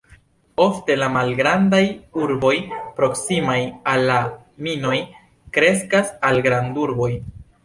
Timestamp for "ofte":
0.63-0.93